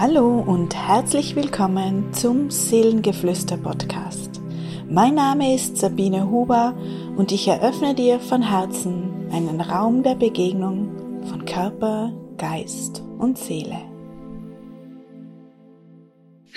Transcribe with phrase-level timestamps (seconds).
[0.00, 4.40] Hallo und herzlich willkommen zum Seelengeflüster Podcast.
[4.88, 6.78] Mein Name ist Sabine Huber
[7.16, 13.80] und ich eröffne dir von Herzen einen Raum der Begegnung von Körper, Geist und Seele.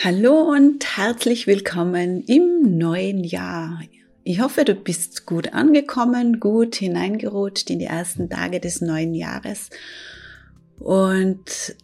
[0.04, 3.82] Hallo und herzlich willkommen im neuen Jahr.
[4.24, 9.72] Ich hoffe, du bist gut angekommen, gut hineingerutscht in die ersten Tage des neuen Jahres
[10.78, 11.76] und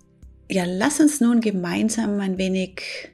[0.49, 3.09] ja, lass uns nun gemeinsam ein wenig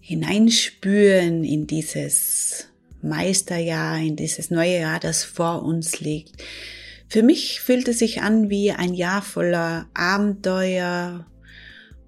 [0.00, 2.68] hineinspüren in dieses
[3.02, 6.42] Meisterjahr, in dieses neue Jahr, das vor uns liegt.
[7.08, 11.26] Für mich fühlt es sich an wie ein Jahr voller Abenteuer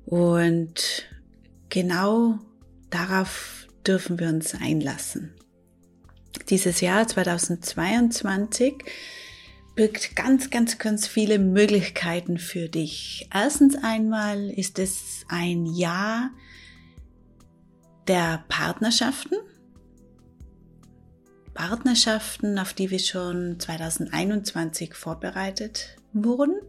[0.04, 1.08] und
[1.68, 2.38] genau
[2.90, 5.34] darauf dürfen wir uns einlassen.
[6.48, 8.74] Dieses Jahr 2022
[9.74, 13.28] birgt ganz, ganz, ganz viele Möglichkeiten für dich.
[13.32, 16.30] Erstens einmal ist es ein Jahr
[18.06, 19.36] der Partnerschaften.
[21.54, 26.60] Partnerschaften, auf die wir schon 2021 vorbereitet wurden.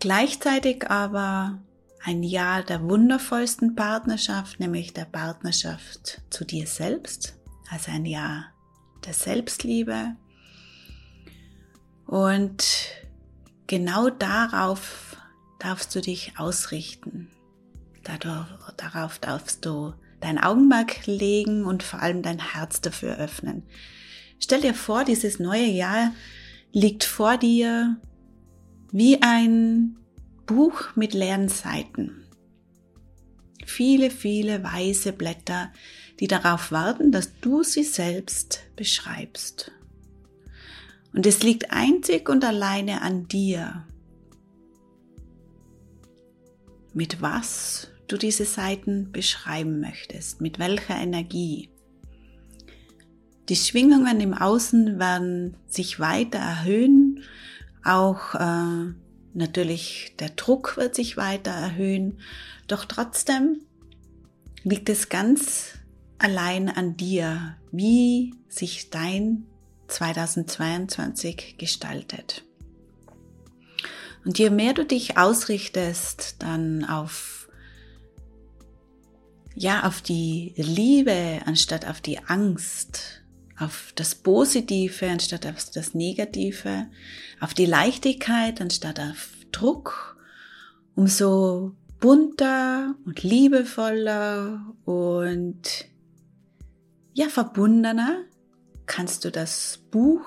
[0.00, 1.60] Gleichzeitig aber
[2.04, 7.34] ein Jahr der wundervollsten Partnerschaft, nämlich der Partnerschaft zu dir selbst.
[7.68, 8.46] Also ein Jahr
[9.04, 10.16] der Selbstliebe,
[12.08, 12.64] und
[13.66, 15.18] genau darauf
[15.58, 17.28] darfst du dich ausrichten.
[18.78, 23.62] Darauf darfst du dein Augenmerk legen und vor allem dein Herz dafür öffnen.
[24.40, 26.12] Stell dir vor, dieses neue Jahr
[26.72, 28.00] liegt vor dir
[28.90, 29.98] wie ein
[30.46, 32.24] Buch mit leeren Seiten.
[33.66, 35.70] Viele, viele weiße Blätter,
[36.20, 39.72] die darauf warten, dass du sie selbst beschreibst.
[41.18, 43.84] Und es liegt einzig und alleine an dir,
[46.94, 51.70] mit was du diese Seiten beschreiben möchtest, mit welcher Energie.
[53.48, 57.24] Die Schwingungen im Außen werden sich weiter erhöhen,
[57.82, 58.92] auch äh,
[59.34, 62.20] natürlich der Druck wird sich weiter erhöhen,
[62.68, 63.64] doch trotzdem
[64.62, 65.78] liegt es ganz
[66.18, 69.48] allein an dir, wie sich dein
[69.88, 72.44] 2022 gestaltet.
[74.24, 77.48] Und je mehr du dich ausrichtest dann auf,
[79.54, 83.22] ja, auf die Liebe anstatt auf die Angst,
[83.58, 86.86] auf das Positive anstatt auf das Negative,
[87.40, 90.16] auf die Leichtigkeit anstatt auf Druck,
[90.94, 95.86] umso bunter und liebevoller und
[97.14, 98.24] ja, verbundener
[98.88, 100.24] kannst du das Buch,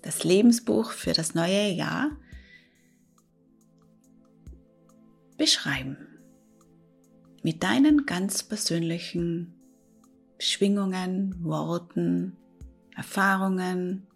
[0.00, 2.10] das Lebensbuch für das neue Jahr
[5.36, 5.98] beschreiben.
[7.42, 9.52] Mit deinen ganz persönlichen
[10.38, 12.36] Schwingungen, Worten,
[12.96, 14.06] Erfahrungen,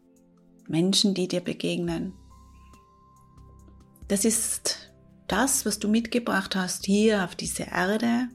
[0.67, 2.15] Menschen, die dir begegnen.
[4.07, 4.93] Das ist
[5.27, 8.29] das, was du mitgebracht hast hier auf diese Erde,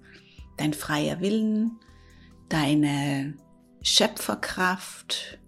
[0.57, 1.79] dein freier Willen,
[2.49, 3.33] deine
[3.83, 5.39] Schöpferkraft.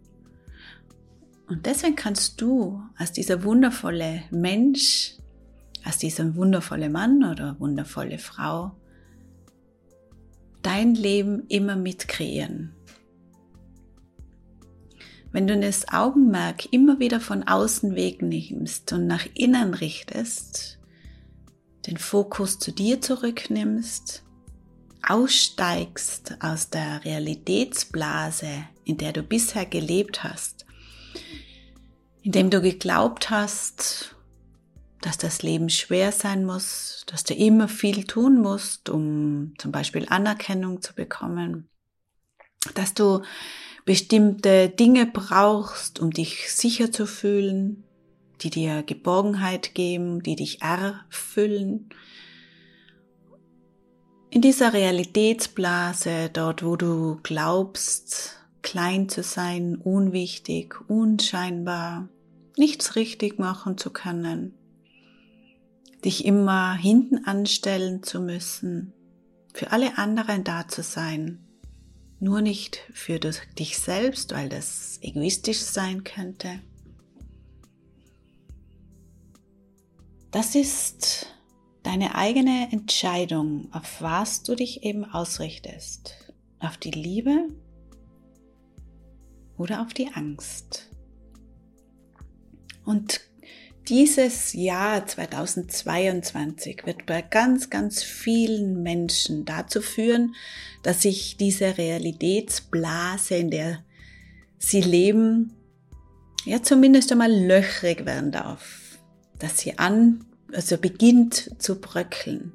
[1.48, 5.14] Und deswegen kannst du als dieser wundervolle Mensch,
[5.84, 8.76] als dieser wundervolle Mann oder wundervolle Frau
[10.62, 12.74] dein Leben immer mitkreieren.
[15.32, 20.80] Wenn du das Augenmerk immer wieder von außen wegnimmst und nach innen richtest,
[21.86, 24.25] den Fokus zu dir zurücknimmst,
[25.08, 30.66] aussteigst aus der Realitätsblase, in der du bisher gelebt hast,
[32.22, 34.16] indem du geglaubt hast,
[35.02, 40.08] dass das Leben schwer sein muss, dass du immer viel tun musst, um zum Beispiel
[40.10, 41.70] Anerkennung zu bekommen,
[42.74, 43.22] dass du
[43.86, 47.84] bestimmte Dinge brauchst, um dich sicher zu fühlen,
[48.42, 51.90] die dir Geborgenheit geben, die dich erfüllen,
[54.36, 62.10] in dieser Realitätsblase, dort wo du glaubst, klein zu sein, unwichtig, unscheinbar,
[62.58, 64.54] nichts richtig machen zu können,
[66.04, 68.92] dich immer hinten anstellen zu müssen,
[69.54, 71.40] für alle anderen da zu sein,
[72.20, 76.60] nur nicht für dich selbst, weil das egoistisch sein könnte.
[80.32, 81.28] Das ist
[81.86, 86.34] deine eigene Entscheidung, auf was du dich eben ausrichtest.
[86.60, 87.50] Auf die Liebe
[89.58, 90.90] oder auf die Angst.
[92.86, 93.22] Und
[93.88, 100.34] dieses Jahr 2022 wird bei ganz, ganz vielen Menschen dazu führen,
[100.82, 103.84] dass sich diese Realitätsblase, in der
[104.58, 105.54] sie leben,
[106.46, 108.98] ja zumindest einmal löchrig werden darf,
[109.38, 112.54] dass sie an, also beginnt zu bröckeln.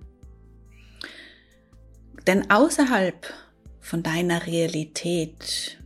[2.27, 3.33] Denn außerhalb
[3.81, 5.79] von deiner Realität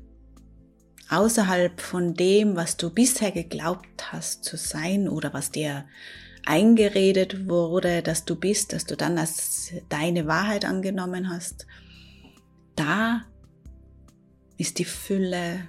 [1.08, 5.84] außerhalb von dem, was du bisher geglaubt hast zu sein oder was dir
[6.46, 11.66] eingeredet wurde, dass du bist, dass du dann als deine Wahrheit angenommen hast,
[12.76, 13.25] da
[14.56, 15.69] ist die Fülle,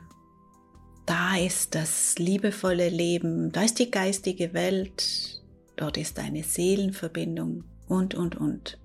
[1.05, 5.34] da ist das liebevolle Leben, da ist die geistige Welt,
[5.75, 8.77] dort ist deine Seelenverbindung und, und, und.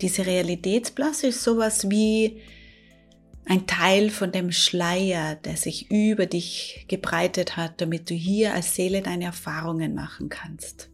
[0.00, 2.40] Diese Realitätsblase ist sowas wie
[3.44, 8.74] ein Teil von dem Schleier, der sich über dich gebreitet hat, damit du hier als
[8.74, 10.90] Seele deine Erfahrungen machen kannst.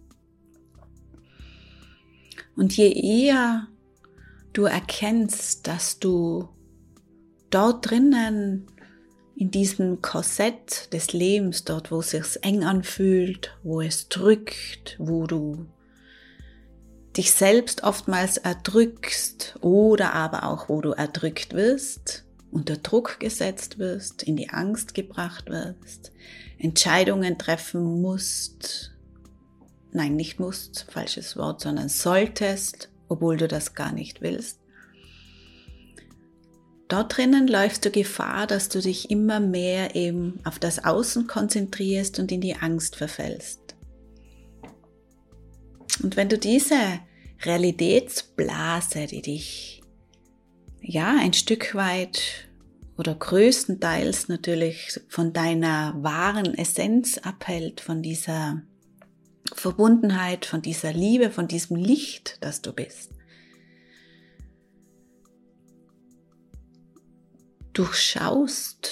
[2.57, 3.69] Und je eher
[4.53, 6.49] du erkennst, dass du
[7.51, 8.67] dort drinnen
[9.39, 15.29] in diesem Korsett des Lebens, dort wo es sich eng anfühlt, wo es drückt, wo
[15.29, 15.67] du
[17.17, 24.25] dich selbst oftmals erdrückst oder aber auch wo du erdrückt wirst, unter Druck gesetzt wirst,
[24.25, 26.11] in die Angst gebracht wirst,
[26.59, 28.93] Entscheidungen treffen musst,
[29.93, 34.58] nein, nicht musst, falsches Wort, sondern solltest, obwohl du das gar nicht willst.
[36.89, 42.19] Dort drinnen läufst du Gefahr, dass du dich immer mehr eben auf das Außen konzentrierst
[42.19, 43.61] und in die Angst verfällst.
[46.03, 46.79] Und wenn du diese
[47.43, 49.83] Realitätsblase, die dich
[50.81, 52.49] ja, ein Stück weit
[52.97, 58.63] oder größtenteils natürlich von deiner wahren Essenz abhält, von dieser
[59.55, 63.11] Verbundenheit, von dieser Liebe, von diesem Licht, das du bist.
[67.79, 68.91] Durchschaust,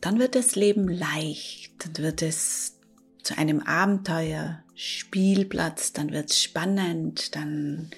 [0.00, 2.80] dann wird das Leben leicht, dann wird es
[3.22, 7.92] zu einem Abenteuer, Spielplatz, dann wird es spannend, dann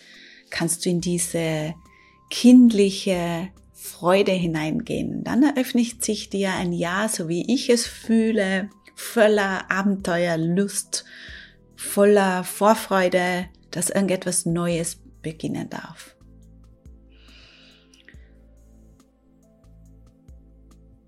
[0.51, 1.75] kannst du in diese
[2.29, 5.25] kindliche Freude hineingehen.
[5.25, 11.07] Dann eröffnet sich dir ein Jahr, so wie ich es fühle, voller Abenteuer, Lust,
[11.75, 16.15] voller Vorfreude, dass irgendetwas Neues beginnen darf.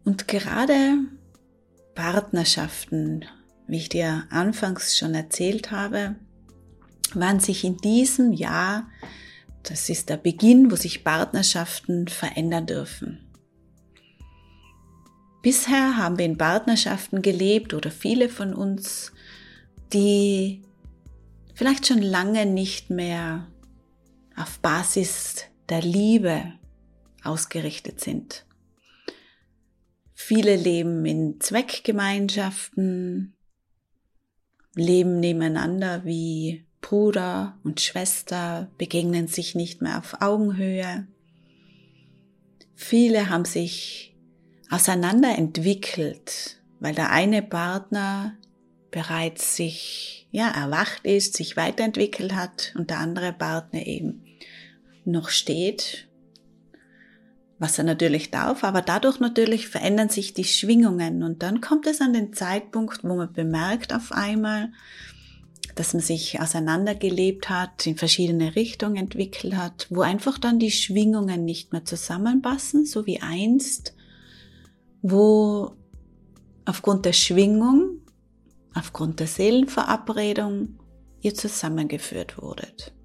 [0.07, 0.95] Und gerade
[1.95, 3.27] Partnerschaften,
[3.67, 6.17] wie ich dir anfangs schon erzählt habe,
[7.13, 8.87] waren sich in diesem Jahr
[9.69, 13.19] das ist der Beginn, wo sich Partnerschaften verändern dürfen.
[15.43, 19.13] Bisher haben wir in Partnerschaften gelebt oder viele von uns,
[19.93, 20.63] die
[21.55, 23.49] vielleicht schon lange nicht mehr
[24.37, 26.53] auf Basis der Liebe
[27.25, 28.46] ausgerichtet sind.
[30.29, 33.37] Viele leben in Zweckgemeinschaften,
[34.75, 41.07] leben nebeneinander wie Bruder und Schwester begegnen sich nicht mehr auf Augenhöhe.
[42.75, 44.17] Viele haben sich
[44.69, 48.37] auseinanderentwickelt, weil der eine Partner
[48.91, 54.25] bereits sich, ja, erwacht ist, sich weiterentwickelt hat und der andere Partner eben
[55.05, 56.09] noch steht,
[57.59, 62.01] was er natürlich darf, aber dadurch natürlich verändern sich die Schwingungen und dann kommt es
[62.01, 64.73] an den Zeitpunkt, wo man bemerkt auf einmal,
[65.75, 71.45] dass man sich auseinandergelebt hat, in verschiedene Richtungen entwickelt hat, wo einfach dann die Schwingungen
[71.45, 73.95] nicht mehr zusammenpassen, so wie einst,
[75.03, 75.73] wo
[76.65, 78.01] aufgrund der Schwingung,
[78.75, 80.79] aufgrund der Seelenverabredung
[81.21, 82.96] ihr zusammengeführt wurdet.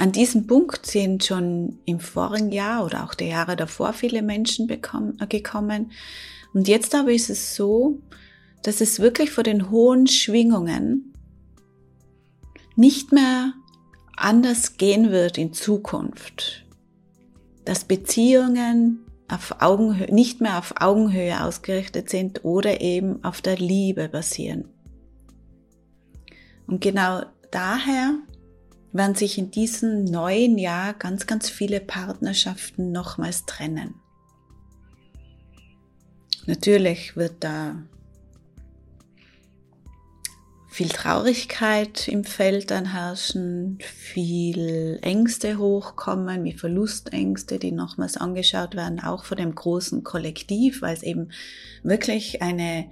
[0.00, 4.66] An diesem Punkt sind schon im vorigen Jahr oder auch der Jahre davor viele Menschen
[4.66, 5.92] bekommen, gekommen.
[6.54, 7.98] Und jetzt aber ist es so,
[8.62, 11.12] dass es wirklich vor den hohen Schwingungen
[12.76, 13.52] nicht mehr
[14.16, 16.64] anders gehen wird in Zukunft.
[17.66, 24.08] Dass Beziehungen auf Augenhöhe, nicht mehr auf Augenhöhe ausgerichtet sind oder eben auf der Liebe
[24.08, 24.64] basieren.
[26.66, 28.14] Und genau daher
[28.92, 33.94] werden sich in diesem neuen Jahr ganz, ganz viele Partnerschaften nochmals trennen.
[36.46, 37.76] Natürlich wird da
[40.68, 49.00] viel Traurigkeit im Feld dann herrschen, viel Ängste hochkommen, wie Verlustängste, die nochmals angeschaut werden,
[49.00, 51.30] auch von dem großen Kollektiv, weil es eben
[51.82, 52.90] wirklich eine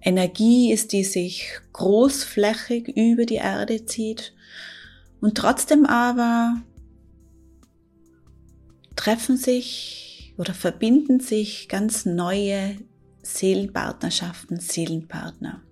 [0.00, 4.34] Energie ist, die sich großflächig über die Erde zieht
[5.24, 6.60] und trotzdem aber
[8.94, 12.76] treffen sich oder verbinden sich ganz neue
[13.22, 15.62] Seelenpartnerschaften, Seelenpartner.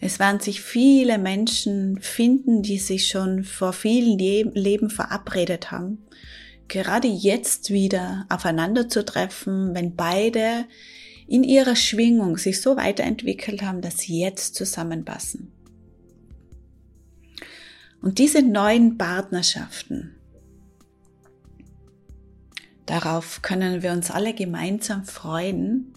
[0.00, 6.04] Es werden sich viele Menschen finden, die sich schon vor vielen Leben verabredet haben,
[6.68, 10.66] gerade jetzt wieder aufeinander zu treffen, wenn beide
[11.26, 15.55] in ihrer Schwingung sich so weiterentwickelt haben, dass sie jetzt zusammenpassen.
[18.06, 20.14] Und diese neuen Partnerschaften,
[22.86, 25.92] darauf können wir uns alle gemeinsam freuen,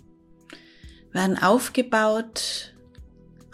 [1.11, 2.73] werden aufgebaut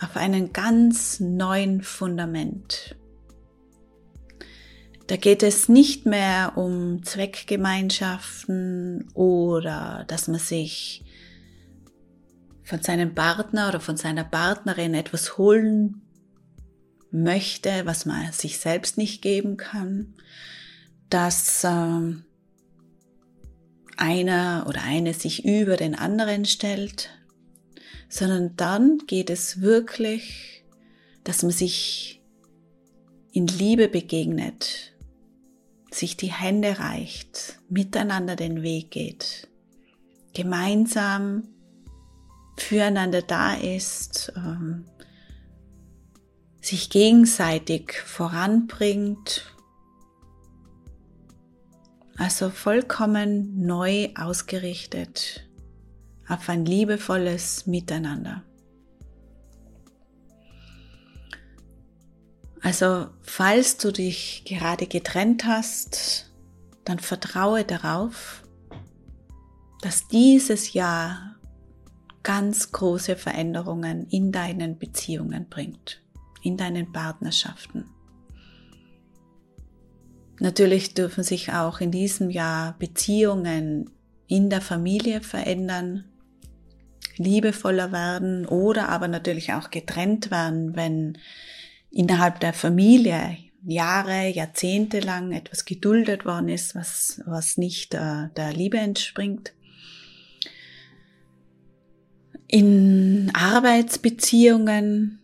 [0.01, 2.95] auf einen ganz neuen Fundament.
[5.07, 11.03] Da geht es nicht mehr um Zweckgemeinschaften oder dass man sich
[12.63, 16.04] von seinem Partner oder von seiner Partnerin etwas holen
[17.15, 20.15] möchte, was man sich selbst nicht geben kann,
[21.09, 22.13] dass äh,
[23.97, 27.09] einer oder eine sich über den anderen stellt,
[28.09, 30.63] sondern dann geht es wirklich,
[31.23, 32.21] dass man sich
[33.31, 34.93] in Liebe begegnet,
[35.91, 39.47] sich die Hände reicht, miteinander den Weg geht,
[40.33, 41.43] gemeinsam
[42.57, 44.85] füreinander da ist, ähm,
[46.65, 49.45] sich gegenseitig voranbringt,
[52.17, 55.47] also vollkommen neu ausgerichtet
[56.27, 58.43] auf ein liebevolles Miteinander.
[62.61, 66.31] Also falls du dich gerade getrennt hast,
[66.83, 68.41] dann vertraue darauf,
[69.81, 71.35] dass dieses Jahr
[72.23, 76.01] ganz große Veränderungen in deinen Beziehungen bringt,
[76.45, 77.85] in deinen Partnerschaften.
[80.39, 83.89] Natürlich dürfen sich auch in diesem Jahr Beziehungen
[84.27, 86.05] in der Familie verändern,
[87.17, 91.17] liebevoller werden oder aber natürlich auch getrennt werden, wenn
[91.89, 93.37] innerhalb der Familie
[93.67, 99.53] Jahre, Jahrzehnte lang etwas geduldet worden ist, was, was nicht der, der Liebe entspringt.
[102.47, 105.19] In Arbeitsbeziehungen,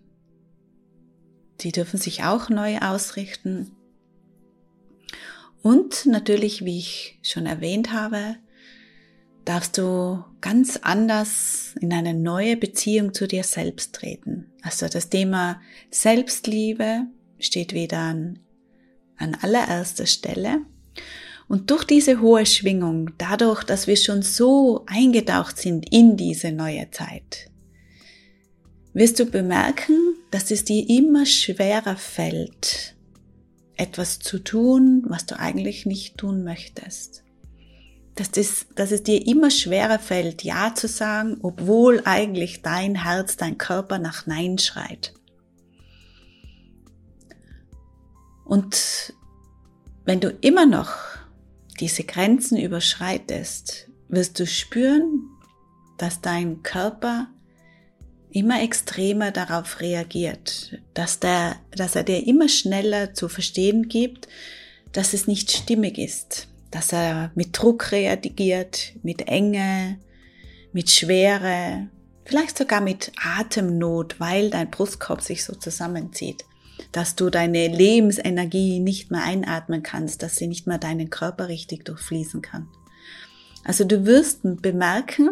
[1.64, 3.72] die dürfen sich auch neu ausrichten.
[5.62, 8.38] Und natürlich, wie ich schon erwähnt habe,
[9.46, 14.52] darfst du ganz anders in eine neue Beziehung zu dir selbst treten.
[14.62, 17.08] Also das Thema Selbstliebe
[17.40, 18.40] steht wieder an,
[19.18, 20.62] an allererster Stelle.
[21.48, 26.90] Und durch diese hohe Schwingung, dadurch, dass wir schon so eingetaucht sind in diese neue
[26.92, 27.51] Zeit,
[28.94, 29.98] wirst du bemerken,
[30.32, 32.96] dass es dir immer schwerer fällt,
[33.76, 37.22] etwas zu tun, was du eigentlich nicht tun möchtest
[38.16, 43.38] dass, das, dass es dir immer schwerer fällt, Ja zu sagen, obwohl eigentlich dein Herz,
[43.38, 45.14] dein Körper nach Nein schreit.
[48.46, 49.14] Und
[50.06, 50.94] wenn du immer noch
[51.80, 55.30] diese Grenzen überschreitest, wirst du spüren,
[55.98, 57.28] dass dein Körper
[58.34, 64.28] immer extremer darauf reagiert, dass, der, dass er dir immer schneller zu verstehen gibt,
[64.92, 70.00] dass es nicht stimmig ist, dass er mit Druck reagiert, mit Enge,
[70.74, 71.88] mit Schwere,
[72.26, 76.46] vielleicht sogar mit Atemnot, weil dein Brustkorb sich so zusammenzieht,
[76.92, 81.86] dass du deine Lebensenergie nicht mehr einatmen kannst, dass sie nicht mehr deinen Körper richtig
[81.86, 82.68] durchfließen kann.
[83.64, 85.32] Also du wirst bemerken,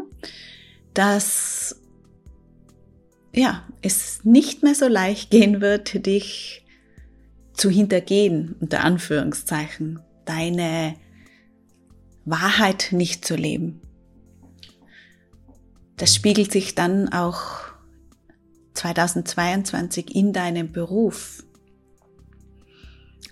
[0.94, 1.78] dass
[3.34, 6.66] ja, es nicht mehr so leicht gehen wird, dich
[7.54, 10.96] zu hintergehen, unter Anführungszeichen, deine
[12.26, 13.82] Wahrheit nicht zu leben.
[15.98, 17.60] Das spiegelt sich dann auch
[18.74, 21.44] 2022 in deinem Beruf.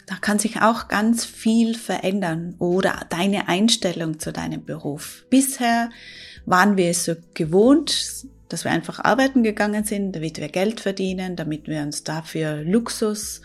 [0.05, 5.25] Da kann sich auch ganz viel verändern oder deine Einstellung zu deinem Beruf.
[5.29, 5.89] Bisher
[6.45, 11.35] waren wir es so gewohnt, dass wir einfach arbeiten gegangen sind, damit wir Geld verdienen,
[11.35, 13.41] damit wir uns dafür Luxus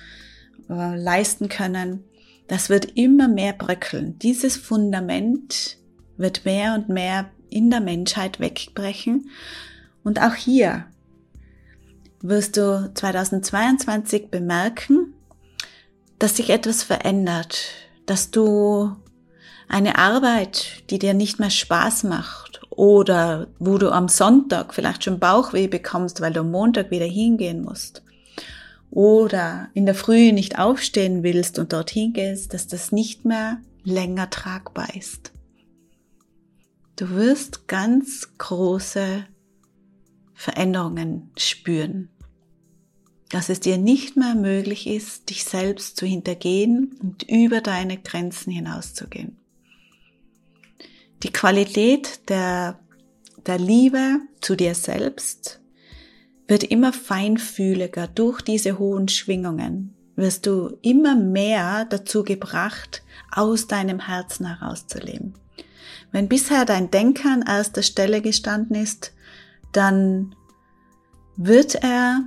[0.69, 2.05] äh, leisten können
[2.53, 4.19] das wird immer mehr bröckeln.
[4.19, 5.79] Dieses Fundament
[6.19, 9.31] wird mehr und mehr in der Menschheit wegbrechen.
[10.05, 10.85] Und auch hier,
[12.21, 15.15] wirst du 2022 bemerken,
[16.19, 17.71] dass sich etwas verändert,
[18.05, 18.97] dass du
[19.67, 25.19] eine Arbeit, die dir nicht mehr Spaß macht oder wo du am Sonntag vielleicht schon
[25.19, 28.02] Bauchweh bekommst, weil du am Montag wieder hingehen musst
[28.91, 34.29] oder in der Früh nicht aufstehen willst und dorthin gehst, dass das nicht mehr länger
[34.29, 35.33] tragbar ist.
[36.97, 39.25] Du wirst ganz große
[40.35, 42.11] Veränderungen spüren.
[43.31, 48.52] Dass es dir nicht mehr möglich ist, dich selbst zu hintergehen und über deine Grenzen
[48.52, 49.42] hinauszugehen.
[51.23, 52.81] Die Qualität der,
[53.47, 55.61] der Liebe zu dir selbst
[56.49, 59.95] wird immer feinfühliger durch diese hohen Schwingungen.
[60.17, 65.35] Wirst du immer mehr dazu gebracht, aus deinem Herzen herauszuleben.
[66.11, 69.12] Wenn bisher dein Denken an erster Stelle gestanden ist,
[69.73, 70.35] dann
[71.37, 72.25] wird er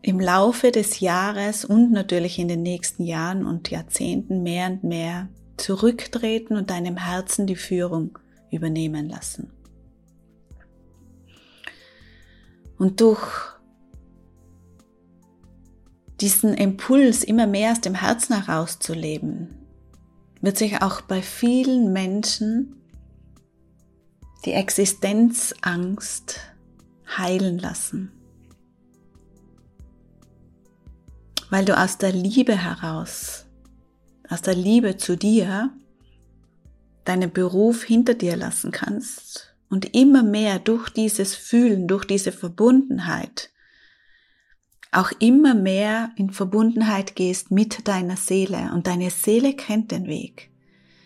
[0.00, 5.28] im Laufe des Jahres und natürlich in den nächsten Jahren und Jahrzehnten mehr und mehr
[5.58, 8.18] zurücktreten und deinem Herzen die Führung
[8.50, 9.50] übernehmen lassen.
[12.78, 13.20] Und durch
[16.20, 19.54] diesen Impuls immer mehr aus dem Herzen herauszuleben,
[20.40, 22.76] wird sich auch bei vielen Menschen
[24.44, 26.40] die Existenzangst
[27.16, 28.12] heilen lassen.
[31.50, 33.46] Weil du aus der Liebe heraus,
[34.28, 35.72] aus der Liebe zu dir,
[37.08, 43.50] deinen Beruf hinter dir lassen kannst und immer mehr durch dieses Fühlen, durch diese Verbundenheit,
[44.92, 50.50] auch immer mehr in Verbundenheit gehst mit deiner Seele und deine Seele kennt den Weg.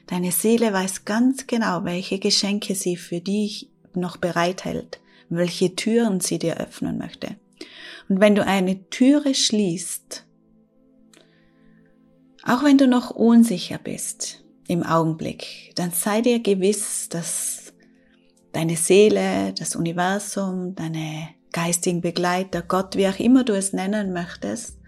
[0.06, 6.38] Deine Seele weiß ganz genau, welche Geschenke sie für dich noch bereithält, welche Türen sie
[6.38, 7.37] dir öffnen möchte.
[8.09, 10.26] Und wenn du eine Türe schließt,
[12.44, 17.73] auch wenn du noch unsicher bist im Augenblick, dann sei dir gewiss, dass
[18.52, 24.78] deine Seele, das Universum, deine geistigen Begleiter, Gott, wie auch immer du es nennen möchtest,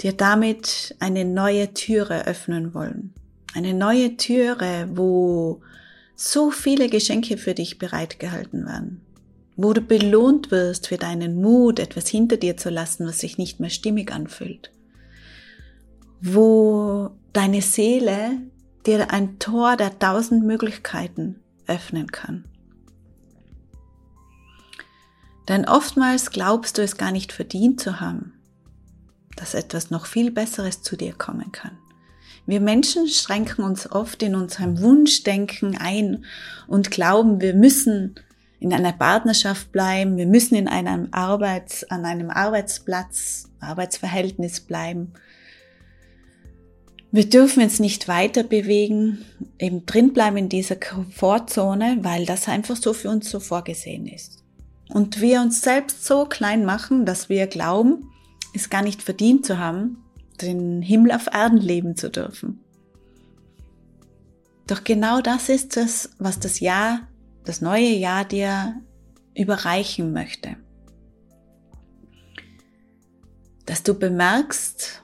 [0.00, 3.12] dir damit eine neue Türe öffnen wollen.
[3.54, 5.60] Eine neue Türe, wo
[6.14, 9.00] so viele Geschenke für dich bereitgehalten werden.
[9.56, 13.58] Wo du belohnt wirst für deinen Mut, etwas hinter dir zu lassen, was sich nicht
[13.58, 14.70] mehr stimmig anfühlt.
[16.20, 18.38] Wo deine Seele
[18.86, 22.44] dir ein Tor der tausend Möglichkeiten öffnen kann.
[25.48, 28.34] Denn oftmals glaubst du es gar nicht verdient zu haben,
[29.36, 31.78] dass etwas noch viel Besseres zu dir kommen kann.
[32.46, 36.24] Wir Menschen schränken uns oft in unserem Wunschdenken ein
[36.66, 38.14] und glauben, wir müssen
[38.60, 45.12] in einer Partnerschaft bleiben, wir müssen in einem Arbeits, an einem Arbeitsplatz, Arbeitsverhältnis bleiben.
[47.10, 49.24] Wir dürfen uns nicht weiter bewegen,
[49.58, 54.44] eben drin bleiben in dieser Komfortzone, weil das einfach so für uns so vorgesehen ist.
[54.90, 58.10] Und wir uns selbst so klein machen, dass wir glauben,
[58.54, 60.04] es gar nicht verdient zu haben,
[60.42, 62.60] den Himmel auf Erden leben zu dürfen.
[64.66, 67.08] Doch genau das ist es, was das Jahr,
[67.44, 68.74] das neue Jahr dir
[69.34, 70.56] überreichen möchte.
[73.64, 75.02] Dass du bemerkst,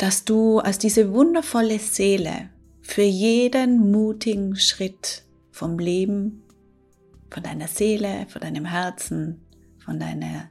[0.00, 2.48] dass du als diese wundervolle Seele
[2.80, 6.42] für jeden mutigen Schritt vom Leben,
[7.28, 9.42] von deiner Seele, von deinem Herzen,
[9.84, 10.50] von deiner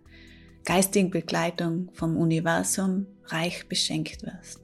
[0.66, 4.62] geistigen Begleitung vom Universum reich beschenkt wirst.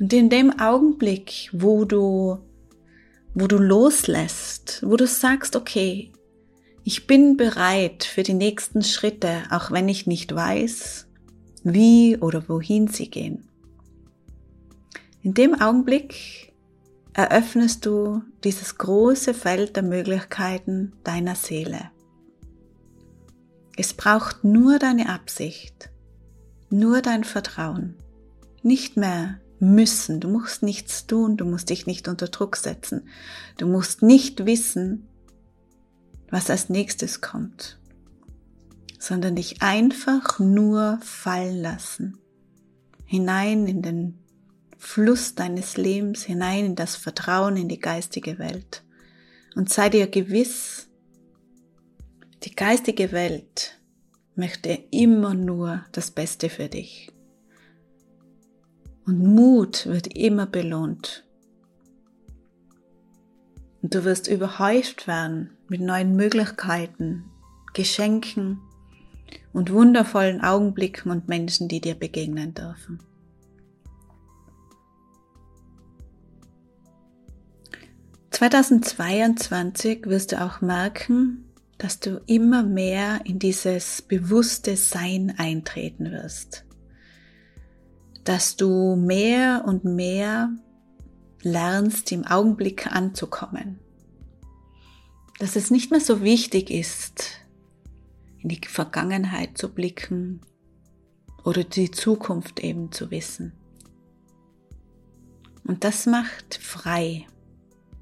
[0.00, 2.38] Und in dem Augenblick, wo du,
[3.32, 6.10] wo du loslässt, wo du sagst, okay,
[6.82, 11.06] ich bin bereit für die nächsten Schritte, auch wenn ich nicht weiß,
[11.62, 13.48] wie oder wohin sie gehen.
[15.22, 16.52] In dem Augenblick
[17.12, 21.90] eröffnest du dieses große Feld der Möglichkeiten deiner Seele.
[23.76, 25.90] Es braucht nur deine Absicht,
[26.70, 27.96] nur dein Vertrauen.
[28.62, 33.08] Nicht mehr müssen, du musst nichts tun, du musst dich nicht unter Druck setzen,
[33.58, 35.06] du musst nicht wissen,
[36.30, 37.79] was als nächstes kommt,
[39.00, 42.18] sondern dich einfach nur fallen lassen,
[43.06, 44.18] hinein in den
[44.76, 48.84] Fluss deines Lebens, hinein in das Vertrauen in die geistige Welt.
[49.56, 50.88] Und sei dir gewiss,
[52.44, 53.80] die geistige Welt
[54.34, 57.10] möchte immer nur das Beste für dich.
[59.06, 61.24] Und Mut wird immer belohnt.
[63.80, 67.24] Und du wirst überhäuft werden mit neuen Möglichkeiten,
[67.72, 68.60] Geschenken
[69.52, 73.00] und wundervollen Augenblicken und Menschen, die dir begegnen dürfen.
[78.32, 86.64] ...2022 wirst du auch merken, dass du immer mehr in dieses bewusste Sein eintreten wirst.
[88.24, 90.50] Dass du mehr und mehr
[91.42, 93.78] lernst, im Augenblick anzukommen.
[95.38, 97.29] Dass es nicht mehr so wichtig ist,
[98.42, 100.40] in die Vergangenheit zu blicken
[101.44, 103.52] oder die Zukunft eben zu wissen.
[105.64, 107.26] Und das macht frei.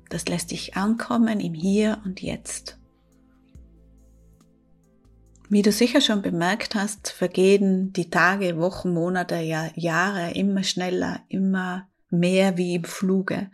[0.09, 2.79] Das lässt dich ankommen im Hier und Jetzt.
[5.51, 11.89] Wie du sicher schon bemerkt hast, vergehen die Tage, Wochen, Monate, Jahre immer schneller, immer
[12.11, 13.51] mehr wie im Fluge.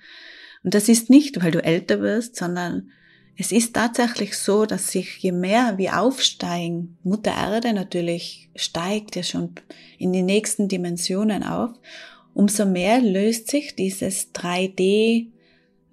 [0.64, 2.90] Und das ist nicht, weil du älter wirst, sondern
[3.36, 9.22] es ist tatsächlich so, dass sich je mehr wir aufsteigen, Mutter Erde natürlich steigt ja
[9.22, 9.54] schon
[9.98, 11.70] in die nächsten Dimensionen auf,
[12.32, 15.26] umso mehr löst sich dieses 3D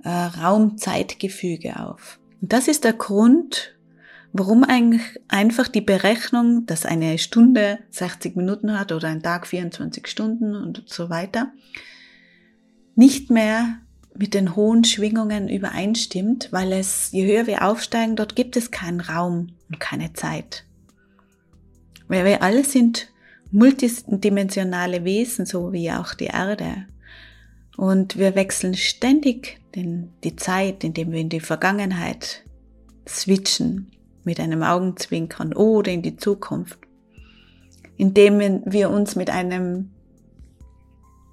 [0.03, 0.29] äh,
[1.75, 2.19] auf.
[2.41, 3.75] Und das ist der Grund,
[4.33, 10.07] warum eigentlich einfach die Berechnung, dass eine Stunde 60 Minuten hat oder ein Tag 24
[10.07, 11.51] Stunden und so weiter,
[12.95, 13.79] nicht mehr
[14.17, 18.99] mit den hohen Schwingungen übereinstimmt, weil es, je höher wir aufsteigen, dort gibt es keinen
[18.99, 20.65] Raum und keine Zeit.
[22.07, 23.09] Weil wir alle sind
[23.51, 26.87] multidimensionale Wesen, so wie auch die Erde.
[27.77, 32.43] Und wir wechseln ständig den, die Zeit, indem wir in die Vergangenheit
[33.07, 33.91] switchen,
[34.23, 36.79] mit einem Augenzwinkern oder in die Zukunft,
[37.97, 39.89] indem wir uns mit einem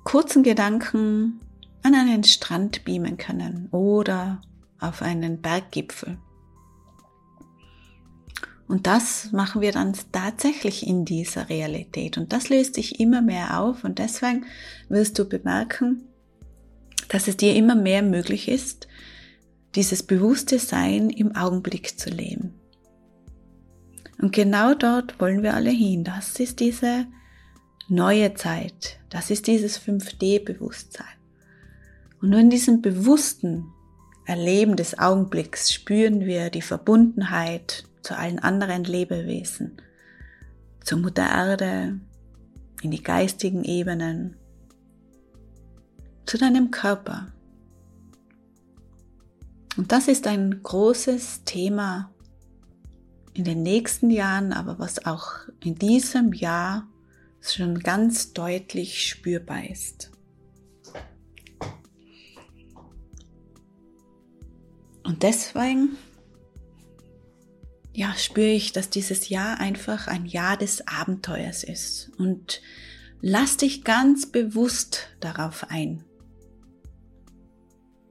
[0.04, 1.40] kurzen Gedanken
[1.82, 4.40] an einen Strand beamen können oder
[4.80, 6.18] auf einen Berggipfel.
[8.68, 12.18] Und das machen wir dann tatsächlich in dieser Realität.
[12.18, 13.82] Und das löst sich immer mehr auf.
[13.82, 14.44] Und deswegen
[14.90, 16.02] wirst du bemerken,
[17.08, 18.86] dass es dir immer mehr möglich ist,
[19.74, 22.54] dieses bewusste Sein im Augenblick zu leben.
[24.20, 26.04] Und genau dort wollen wir alle hin.
[26.04, 27.06] Das ist diese
[27.88, 28.98] neue Zeit.
[29.08, 31.17] Das ist dieses 5D-Bewusstsein.
[32.20, 33.72] Und nur in diesem bewussten
[34.24, 39.80] Erleben des Augenblicks spüren wir die Verbundenheit zu allen anderen Lebewesen,
[40.84, 42.00] zur Mutter Erde,
[42.82, 44.36] in die geistigen Ebenen,
[46.26, 47.32] zu deinem Körper.
[49.76, 52.10] Und das ist ein großes Thema
[53.32, 56.88] in den nächsten Jahren, aber was auch in diesem Jahr
[57.40, 60.10] schon ganz deutlich spürbar ist.
[65.08, 65.96] Und deswegen,
[67.94, 72.10] ja, spüre ich, dass dieses Jahr einfach ein Jahr des Abenteuers ist.
[72.18, 72.60] Und
[73.22, 76.04] lass dich ganz bewusst darauf ein.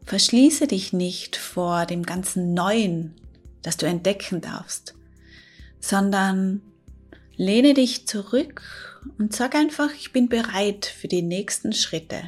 [0.06, 3.14] Verschließe dich nicht vor dem ganzen Neuen,
[3.62, 4.96] das du entdecken darfst,
[5.80, 6.64] sondern
[7.36, 12.24] lehne dich zurück und sag einfach, ich bin bereit für die nächsten Schritte,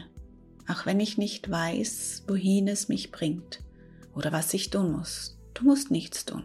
[0.68, 3.62] auch wenn ich nicht weiß, wohin es mich bringt
[4.20, 5.40] oder was ich tun muss.
[5.54, 6.44] Du musst nichts tun.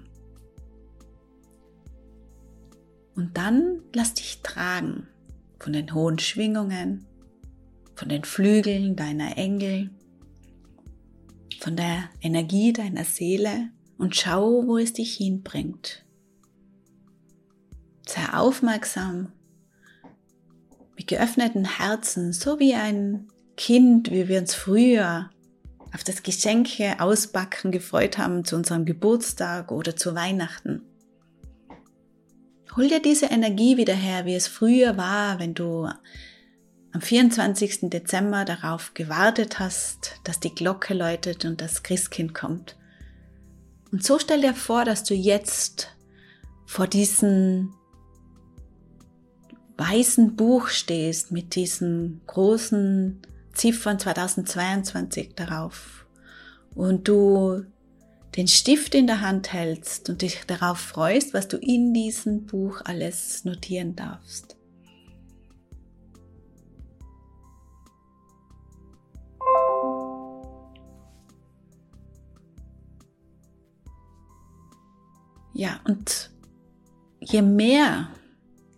[3.17, 5.09] Und dann lass dich tragen
[5.59, 7.05] von den hohen Schwingungen,
[7.97, 9.91] von den Flügeln deiner Engel,
[11.61, 16.05] von der Energie deiner Seele und schau, wo es dich hinbringt.
[18.07, 19.33] Sei aufmerksam,
[20.97, 25.31] mit geöffneten Herzen, so wie ein Kind, wie wir uns früher
[25.95, 30.83] auf das Geschenke ausbacken gefreut haben zu unserem Geburtstag oder zu Weihnachten.
[32.77, 35.89] Hol dir diese Energie wieder her, wie es früher war, wenn du
[36.93, 37.91] am 24.
[37.91, 42.77] Dezember darauf gewartet hast, dass die Glocke läutet und das Christkind kommt.
[43.93, 45.97] Und so stell dir vor, dass du jetzt
[46.67, 47.73] vor diesem
[49.77, 53.23] weißen Buch stehst mit diesen großen
[53.55, 56.07] Ziffern 2022 darauf
[56.75, 57.65] und du
[58.37, 62.81] den Stift in der Hand hältst und dich darauf freust, was du in diesem Buch
[62.85, 64.57] alles notieren darfst.
[75.57, 76.31] Ja, und
[77.21, 78.09] je mehr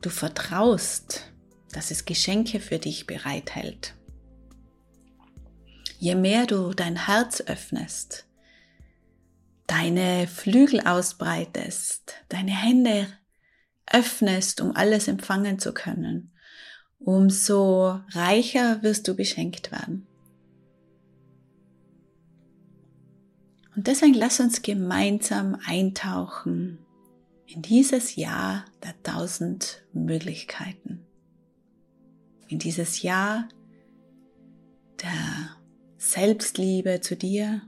[0.03, 1.33] du vertraust,
[1.73, 3.95] dass es Geschenke für dich bereithält,
[5.98, 8.26] je mehr du dein Herz öffnest,
[9.66, 13.09] deine Flügel ausbreitest, deine Hände
[13.90, 16.32] öffnest, um alles empfangen zu können,
[16.98, 20.06] umso reicher wirst du beschenkt werden.
[23.74, 26.78] Und deswegen lass uns gemeinsam eintauchen
[27.46, 31.06] in dieses Jahr der tausend Möglichkeiten.
[32.48, 33.48] In dieses Jahr
[35.02, 35.56] der
[35.98, 37.62] Selbstliebe zu dir,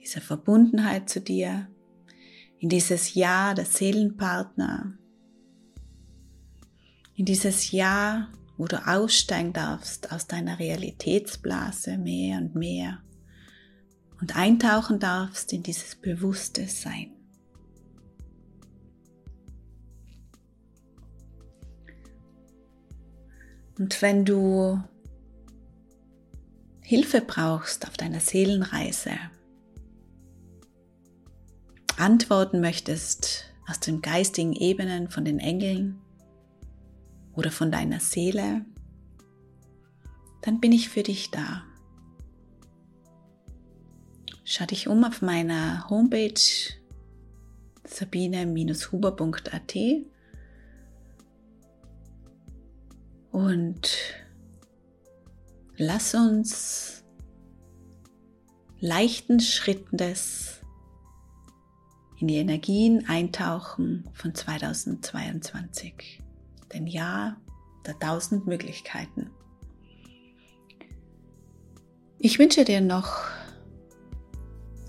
[0.00, 1.68] dieser Verbundenheit zu dir,
[2.58, 4.96] in dieses Jahr der Seelenpartner,
[7.14, 13.02] in dieses Jahr, wo du aussteigen darfst aus deiner Realitätsblase mehr und mehr
[14.20, 17.12] und eintauchen darfst in dieses bewusste Sein.
[23.78, 24.82] Und wenn du
[26.88, 29.10] Hilfe brauchst auf deiner Seelenreise,
[31.96, 36.00] antworten möchtest aus den geistigen Ebenen von den Engeln
[37.34, 38.64] oder von deiner Seele,
[40.42, 41.64] dann bin ich für dich da.
[44.44, 46.40] Schau dich um auf meiner Homepage
[47.82, 49.74] sabine-huber.at
[53.32, 53.90] und
[55.78, 57.04] lass uns
[58.80, 60.60] leichten Schrittes
[62.18, 66.22] in die Energien eintauchen von 2022.
[66.72, 67.36] Denn ja,
[67.86, 69.30] der tausend Möglichkeiten.
[72.18, 73.24] Ich wünsche dir noch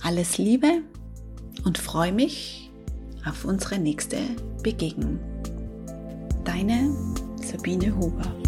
[0.02, 0.82] alles Liebe
[1.66, 2.72] und freue mich
[3.26, 4.18] auf unsere nächste
[4.64, 5.20] Begegnung.
[6.46, 6.96] Deine
[7.44, 8.47] Sabine Huber.